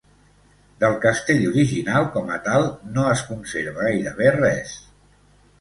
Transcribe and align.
Del 0.83 0.95
castell 1.03 1.43
original 1.51 2.09
com 2.17 2.33
a 2.37 2.39
tal, 2.47 2.65
no 2.97 3.05
es 3.13 3.23
conserva 3.29 3.87
gairebé 3.91 4.33
res. 4.39 4.77